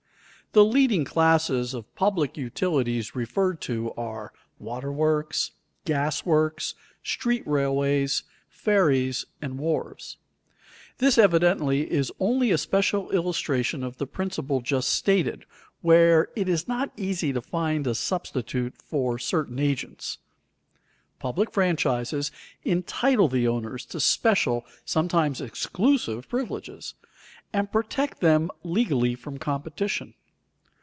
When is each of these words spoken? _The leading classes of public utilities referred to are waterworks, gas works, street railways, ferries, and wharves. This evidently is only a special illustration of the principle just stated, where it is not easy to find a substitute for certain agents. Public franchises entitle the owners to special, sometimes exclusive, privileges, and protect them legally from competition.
_The 0.53 0.65
leading 0.65 1.05
classes 1.05 1.73
of 1.73 1.95
public 1.95 2.35
utilities 2.35 3.15
referred 3.15 3.61
to 3.61 3.93
are 3.93 4.33
waterworks, 4.59 5.51
gas 5.85 6.25
works, 6.25 6.75
street 7.01 7.47
railways, 7.47 8.23
ferries, 8.49 9.23
and 9.41 9.57
wharves. 9.57 10.17
This 10.97 11.17
evidently 11.17 11.89
is 11.89 12.11
only 12.19 12.51
a 12.51 12.57
special 12.57 13.11
illustration 13.11 13.81
of 13.81 13.95
the 13.95 14.05
principle 14.05 14.59
just 14.59 14.89
stated, 14.89 15.45
where 15.79 16.27
it 16.35 16.49
is 16.49 16.67
not 16.67 16.91
easy 16.97 17.31
to 17.31 17.41
find 17.41 17.87
a 17.87 17.95
substitute 17.95 18.73
for 18.81 19.17
certain 19.17 19.57
agents. 19.57 20.17
Public 21.17 21.53
franchises 21.53 22.29
entitle 22.65 23.29
the 23.29 23.47
owners 23.47 23.85
to 23.85 24.01
special, 24.01 24.65
sometimes 24.83 25.39
exclusive, 25.39 26.27
privileges, 26.27 26.93
and 27.53 27.71
protect 27.71 28.19
them 28.19 28.51
legally 28.65 29.15
from 29.15 29.37
competition. 29.37 30.13